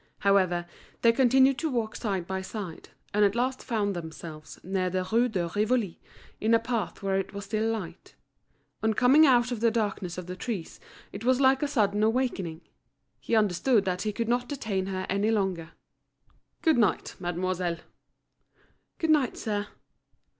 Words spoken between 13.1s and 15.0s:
He understood that he could not detain